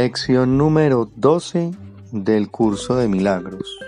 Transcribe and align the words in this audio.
Lección 0.00 0.58
número 0.58 1.10
12 1.16 1.72
del 2.12 2.52
curso 2.52 2.94
de 2.94 3.08
milagros. 3.08 3.80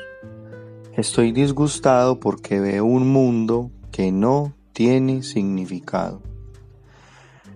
Estoy 0.97 1.31
disgustado 1.31 2.19
porque 2.19 2.59
veo 2.59 2.85
un 2.85 3.13
mundo 3.13 3.71
que 3.93 4.11
no 4.11 4.53
tiene 4.73 5.23
significado. 5.23 6.21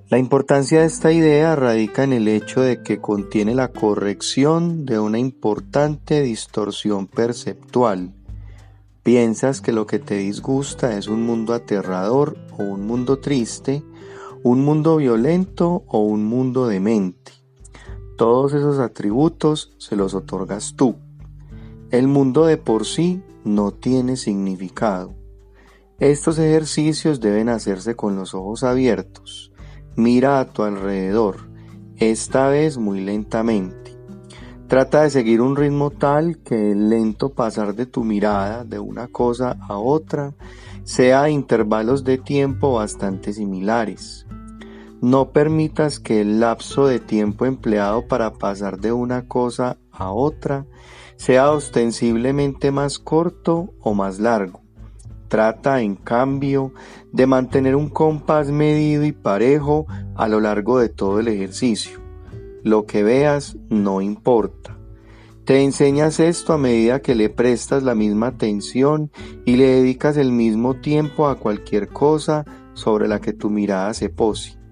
La 0.08 0.18
importancia 0.18 0.82
de 0.82 0.86
esta 0.86 1.10
idea 1.10 1.56
radica 1.56 2.04
en 2.04 2.12
el 2.12 2.28
hecho 2.28 2.60
de 2.60 2.80
que 2.80 3.00
contiene 3.00 3.56
la 3.56 3.72
corrección 3.72 4.86
de 4.86 5.00
una 5.00 5.18
importante 5.18 6.22
distorsión 6.22 7.08
perceptual. 7.08 8.12
Piensas 9.02 9.62
que 9.62 9.72
lo 9.72 9.88
que 9.88 9.98
te 9.98 10.18
disgusta 10.18 10.96
es 10.96 11.08
un 11.08 11.26
mundo 11.26 11.54
aterrador 11.54 12.38
o 12.56 12.62
un 12.62 12.86
mundo 12.86 13.18
triste, 13.18 13.82
un 14.44 14.64
mundo 14.64 14.98
violento 14.98 15.82
o 15.88 16.02
un 16.02 16.24
mundo 16.24 16.68
demente. 16.68 17.43
Todos 18.16 18.54
esos 18.54 18.78
atributos 18.78 19.72
se 19.78 19.96
los 19.96 20.14
otorgas 20.14 20.74
tú. 20.76 20.94
El 21.90 22.06
mundo 22.06 22.46
de 22.46 22.56
por 22.56 22.86
sí 22.86 23.22
no 23.44 23.72
tiene 23.72 24.16
significado. 24.16 25.14
Estos 25.98 26.38
ejercicios 26.38 27.20
deben 27.20 27.48
hacerse 27.48 27.96
con 27.96 28.14
los 28.14 28.34
ojos 28.34 28.62
abiertos. 28.62 29.52
Mira 29.96 30.38
a 30.38 30.46
tu 30.46 30.62
alrededor, 30.62 31.48
esta 31.96 32.48
vez 32.48 32.78
muy 32.78 33.00
lentamente. 33.00 33.96
Trata 34.68 35.02
de 35.02 35.10
seguir 35.10 35.40
un 35.40 35.56
ritmo 35.56 35.90
tal 35.90 36.38
que 36.38 36.70
el 36.72 36.88
lento 36.90 37.30
pasar 37.30 37.74
de 37.74 37.86
tu 37.86 38.04
mirada 38.04 38.64
de 38.64 38.78
una 38.78 39.08
cosa 39.08 39.56
a 39.68 39.76
otra 39.78 40.34
sea 40.84 41.22
a 41.22 41.30
intervalos 41.30 42.04
de 42.04 42.18
tiempo 42.18 42.74
bastante 42.74 43.32
similares. 43.32 44.26
No 45.04 45.32
permitas 45.32 46.00
que 46.00 46.22
el 46.22 46.40
lapso 46.40 46.86
de 46.86 46.98
tiempo 46.98 47.44
empleado 47.44 48.08
para 48.08 48.32
pasar 48.32 48.80
de 48.80 48.90
una 48.90 49.28
cosa 49.28 49.76
a 49.92 50.10
otra 50.10 50.64
sea 51.16 51.50
ostensiblemente 51.50 52.70
más 52.70 52.98
corto 52.98 53.74
o 53.82 53.92
más 53.92 54.18
largo. 54.18 54.62
Trata, 55.28 55.82
en 55.82 55.94
cambio, 55.94 56.72
de 57.12 57.26
mantener 57.26 57.76
un 57.76 57.90
compás 57.90 58.50
medido 58.50 59.04
y 59.04 59.12
parejo 59.12 59.84
a 60.16 60.26
lo 60.26 60.40
largo 60.40 60.78
de 60.78 60.88
todo 60.88 61.20
el 61.20 61.28
ejercicio. 61.28 62.00
Lo 62.62 62.86
que 62.86 63.02
veas 63.02 63.58
no 63.68 64.00
importa. 64.00 64.78
Te 65.44 65.62
enseñas 65.62 66.18
esto 66.18 66.54
a 66.54 66.56
medida 66.56 67.02
que 67.02 67.14
le 67.14 67.28
prestas 67.28 67.82
la 67.82 67.94
misma 67.94 68.28
atención 68.28 69.10
y 69.44 69.56
le 69.56 69.66
dedicas 69.66 70.16
el 70.16 70.32
mismo 70.32 70.80
tiempo 70.80 71.28
a 71.28 71.34
cualquier 71.38 71.88
cosa 71.88 72.46
sobre 72.72 73.06
la 73.06 73.20
que 73.20 73.34
tu 73.34 73.50
mirada 73.50 73.92
se 73.92 74.08
pose. 74.08 74.63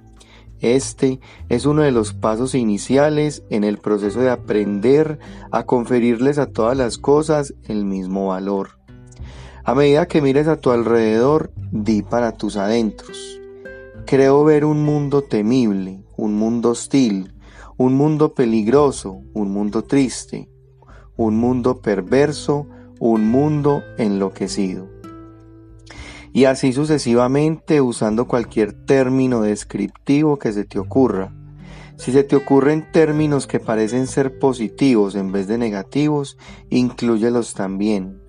Este 0.63 1.19
es 1.49 1.67
uno 1.67 1.83
de 1.83 1.91
los 1.91 2.15
pasos 2.15 2.55
iniciales 2.55 3.43
en 3.51 3.65
el 3.65 3.79
proceso 3.79 4.21
de 4.21 4.31
aprender 4.31 5.19
a 5.51 5.65
conferirles 5.67 6.39
a 6.39 6.47
todas 6.47 6.77
las 6.77 6.99
cosas 6.99 7.53
el 7.65 7.85
mismo 7.85 8.29
valor. 8.29 8.79
A 9.65 9.75
medida 9.75 10.07
que 10.07 10.23
mires 10.23 10.47
a 10.47 10.57
tu 10.57 10.71
alrededor, 10.71 11.53
di 11.73 12.03
para 12.03 12.31
tus 12.31 12.57
adentros. 12.57 13.41
Creo 14.07 14.45
ver 14.45 14.65
un 14.65 14.85
mundo 14.85 15.23
temible, 15.23 16.05
un 16.17 16.35
mundo 16.37 16.71
hostil, 16.71 17.35
un 17.77 17.95
mundo 17.95 18.33
peligroso, 18.33 19.19
un 19.35 19.51
mundo 19.51 19.83
triste, 19.83 20.49
un 21.17 21.39
mundo 21.39 21.81
perverso, 21.81 22.69
un 23.01 23.27
mundo 23.27 23.83
enloquecido 23.99 24.92
y 26.33 26.45
así 26.45 26.73
sucesivamente 26.73 27.81
usando 27.81 28.27
cualquier 28.27 28.73
término 28.73 29.43
descriptivo 29.43 30.39
que 30.39 30.53
se 30.53 30.65
te 30.65 30.79
ocurra. 30.79 31.35
Si 31.97 32.11
se 32.11 32.25
te 32.25 32.37
ocurren 32.37 32.91
términos 32.91 33.47
que 33.47 33.61
parecen 33.61 34.07
ser 34.07 34.39
positivos 34.39 35.15
en 35.15 35.31
vez 35.31 35.47
de 35.47 35.59
negativos, 35.59 36.39
inclúyelos 36.71 37.55
también. 37.55 38.21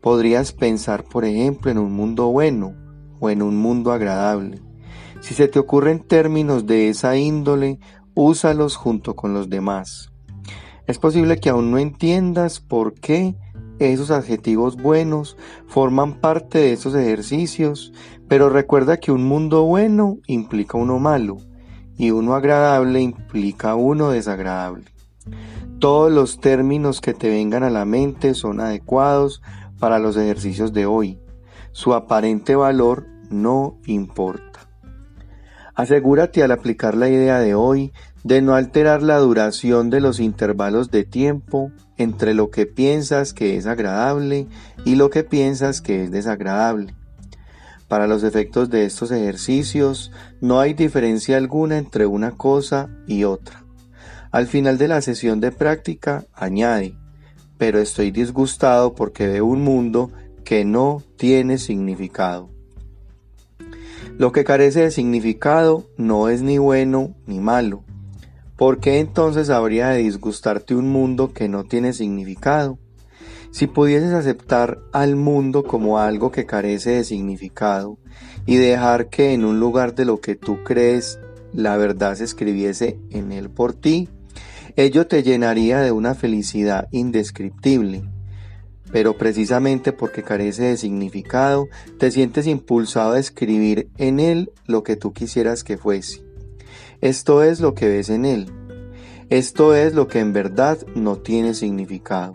Podrías 0.00 0.52
pensar, 0.52 1.04
por 1.04 1.24
ejemplo, 1.24 1.70
en 1.70 1.78
un 1.78 1.92
mundo 1.92 2.26
bueno 2.28 2.74
o 3.20 3.30
en 3.30 3.42
un 3.42 3.56
mundo 3.56 3.92
agradable. 3.92 4.60
Si 5.20 5.34
se 5.34 5.46
te 5.46 5.60
ocurren 5.60 6.00
términos 6.00 6.66
de 6.66 6.88
esa 6.88 7.16
índole, 7.16 7.78
úsalos 8.14 8.76
junto 8.76 9.14
con 9.14 9.34
los 9.34 9.48
demás. 9.48 10.10
Es 10.86 10.98
posible 10.98 11.38
que 11.38 11.50
aún 11.50 11.70
no 11.70 11.78
entiendas 11.78 12.58
por 12.58 12.94
qué 12.94 13.36
esos 13.90 14.10
adjetivos 14.10 14.76
buenos 14.76 15.38
forman 15.66 16.20
parte 16.20 16.58
de 16.58 16.72
esos 16.74 16.94
ejercicios, 16.94 17.92
pero 18.28 18.50
recuerda 18.50 18.98
que 18.98 19.10
un 19.10 19.24
mundo 19.24 19.64
bueno 19.64 20.18
implica 20.26 20.76
uno 20.76 20.98
malo 20.98 21.38
y 21.96 22.10
uno 22.10 22.34
agradable 22.34 23.00
implica 23.00 23.74
uno 23.74 24.10
desagradable. 24.10 24.84
Todos 25.78 26.12
los 26.12 26.38
términos 26.38 27.00
que 27.00 27.14
te 27.14 27.30
vengan 27.30 27.64
a 27.64 27.70
la 27.70 27.84
mente 27.84 28.34
son 28.34 28.60
adecuados 28.60 29.42
para 29.78 29.98
los 29.98 30.16
ejercicios 30.16 30.72
de 30.72 30.86
hoy. 30.86 31.18
Su 31.72 31.94
aparente 31.94 32.54
valor 32.54 33.06
no 33.30 33.78
importa. 33.86 34.68
Asegúrate 35.74 36.42
al 36.42 36.52
aplicar 36.52 36.94
la 36.94 37.08
idea 37.08 37.40
de 37.40 37.54
hoy 37.54 37.92
de 38.24 38.40
no 38.40 38.54
alterar 38.54 39.02
la 39.02 39.18
duración 39.18 39.90
de 39.90 40.00
los 40.00 40.20
intervalos 40.20 40.90
de 40.90 41.04
tiempo 41.04 41.72
entre 41.96 42.34
lo 42.34 42.50
que 42.50 42.66
piensas 42.66 43.32
que 43.32 43.56
es 43.56 43.66
agradable 43.66 44.46
y 44.84 44.94
lo 44.94 45.10
que 45.10 45.24
piensas 45.24 45.80
que 45.80 46.04
es 46.04 46.10
desagradable. 46.10 46.94
Para 47.88 48.06
los 48.06 48.22
efectos 48.22 48.70
de 48.70 48.86
estos 48.86 49.10
ejercicios 49.10 50.12
no 50.40 50.60
hay 50.60 50.72
diferencia 50.72 51.36
alguna 51.36 51.78
entre 51.78 52.06
una 52.06 52.30
cosa 52.30 52.88
y 53.06 53.24
otra. 53.24 53.64
Al 54.30 54.46
final 54.46 54.78
de 54.78 54.88
la 54.88 55.02
sesión 55.02 55.40
de 55.40 55.52
práctica 55.52 56.24
añade, 56.32 56.96
pero 57.58 57.78
estoy 57.78 58.10
disgustado 58.10 58.94
porque 58.94 59.26
veo 59.26 59.44
un 59.44 59.62
mundo 59.62 60.10
que 60.42 60.64
no 60.64 61.02
tiene 61.16 61.58
significado. 61.58 62.48
Lo 64.16 64.32
que 64.32 64.44
carece 64.44 64.80
de 64.80 64.90
significado 64.90 65.86
no 65.96 66.28
es 66.28 66.42
ni 66.42 66.58
bueno 66.58 67.14
ni 67.26 67.40
malo, 67.40 67.84
¿Por 68.62 68.78
qué 68.78 69.00
entonces 69.00 69.50
habría 69.50 69.88
de 69.88 70.04
disgustarte 70.04 70.76
un 70.76 70.88
mundo 70.88 71.32
que 71.32 71.48
no 71.48 71.64
tiene 71.64 71.92
significado? 71.92 72.78
Si 73.50 73.66
pudieses 73.66 74.12
aceptar 74.12 74.78
al 74.92 75.16
mundo 75.16 75.64
como 75.64 75.98
algo 75.98 76.30
que 76.30 76.46
carece 76.46 76.90
de 76.90 77.02
significado 77.02 77.98
y 78.46 78.58
dejar 78.58 79.08
que 79.08 79.32
en 79.32 79.44
un 79.44 79.58
lugar 79.58 79.96
de 79.96 80.04
lo 80.04 80.20
que 80.20 80.36
tú 80.36 80.62
crees 80.62 81.18
la 81.52 81.76
verdad 81.76 82.14
se 82.14 82.22
escribiese 82.22 83.00
en 83.10 83.32
él 83.32 83.50
por 83.50 83.72
ti, 83.72 84.08
ello 84.76 85.08
te 85.08 85.24
llenaría 85.24 85.80
de 85.80 85.90
una 85.90 86.14
felicidad 86.14 86.86
indescriptible. 86.92 88.04
Pero 88.92 89.18
precisamente 89.18 89.90
porque 89.90 90.22
carece 90.22 90.62
de 90.66 90.76
significado, 90.76 91.66
te 91.98 92.12
sientes 92.12 92.46
impulsado 92.46 93.14
a 93.14 93.18
escribir 93.18 93.88
en 93.98 94.20
él 94.20 94.52
lo 94.66 94.84
que 94.84 94.94
tú 94.94 95.12
quisieras 95.12 95.64
que 95.64 95.78
fuese. 95.78 96.31
Esto 97.00 97.42
es 97.42 97.60
lo 97.60 97.74
que 97.74 97.88
ves 97.88 98.08
en 98.08 98.24
él. 98.24 98.50
Esto 99.30 99.74
es 99.74 99.94
lo 99.94 100.08
que 100.08 100.18
en 100.20 100.32
verdad 100.32 100.78
no 100.94 101.16
tiene 101.16 101.54
significado. 101.54 102.34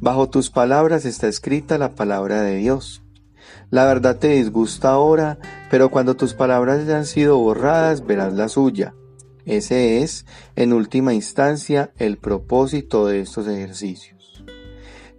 Bajo 0.00 0.30
tus 0.30 0.50
palabras 0.50 1.04
está 1.04 1.28
escrita 1.28 1.76
la 1.76 1.94
palabra 1.94 2.42
de 2.42 2.56
Dios. 2.56 3.02
La 3.70 3.84
verdad 3.84 4.16
te 4.16 4.28
disgusta 4.28 4.90
ahora, 4.90 5.38
pero 5.70 5.90
cuando 5.90 6.16
tus 6.16 6.34
palabras 6.34 6.86
ya 6.86 6.96
han 6.96 7.06
sido 7.06 7.38
borradas 7.38 8.06
verás 8.06 8.32
la 8.32 8.48
suya. 8.48 8.94
Ese 9.44 10.02
es, 10.02 10.26
en 10.56 10.72
última 10.72 11.12
instancia, 11.12 11.92
el 11.98 12.18
propósito 12.18 13.06
de 13.06 13.20
estos 13.20 13.46
ejercicios. 13.46 14.44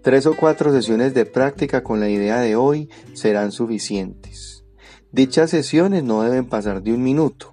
Tres 0.01 0.25
o 0.25 0.35
cuatro 0.35 0.71
sesiones 0.71 1.13
de 1.13 1.25
práctica 1.25 1.83
con 1.83 1.99
la 1.99 2.09
idea 2.09 2.39
de 2.39 2.55
hoy 2.55 2.89
serán 3.13 3.51
suficientes. 3.51 4.63
Dichas 5.11 5.51
sesiones 5.51 6.03
no 6.03 6.23
deben 6.23 6.45
pasar 6.45 6.81
de 6.81 6.93
un 6.93 7.03
minuto. 7.03 7.50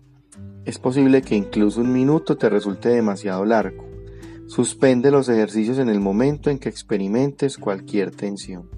Es 0.68 0.78
posible 0.78 1.22
que 1.22 1.34
incluso 1.34 1.80
un 1.80 1.94
minuto 1.94 2.36
te 2.36 2.50
resulte 2.50 2.90
demasiado 2.90 3.42
largo. 3.46 3.86
Suspende 4.48 5.10
los 5.10 5.30
ejercicios 5.30 5.78
en 5.78 5.88
el 5.88 5.98
momento 5.98 6.50
en 6.50 6.58
que 6.58 6.68
experimentes 6.68 7.56
cualquier 7.56 8.10
tensión. 8.10 8.68